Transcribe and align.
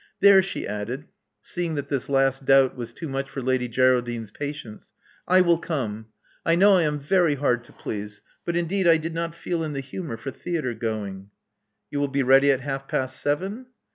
There," 0.19 0.41
she 0.41 0.67
added, 0.67 1.05
seeing 1.43 1.75
that 1.75 1.89
this 1.89 2.09
last 2.09 2.43
doubt 2.43 2.75
was 2.75 2.91
too 2.91 3.07
much 3.07 3.29
for 3.29 3.39
Lady 3.39 3.69
Geraldiite's 3.69 4.31
patience: 4.31 4.93
I 5.27 5.41
will 5.41 5.59
come. 5.59 6.07
I 6.43 6.55
know 6.55 6.73
I 6.73 6.81
am 6.81 6.97
very 6.99 7.35
hard 7.35 7.63
to 7.65 7.71
please; 7.71 8.23
but 8.43 8.55
indeed 8.55 8.87
I 8.87 8.97
did 8.97 9.13
not 9.13 9.35
feel 9.35 9.63
in 9.63 9.73
the 9.73 9.79
humor 9.79 10.17
for 10.17 10.31
theatre 10.31 10.73
going." 10.73 11.29
You 11.91 11.99
will 11.99 12.07
be 12.07 12.23
ready 12.23 12.49
at 12.51 12.61
half 12.61 12.87
past 12.87 13.21
seven?" 13.21 13.67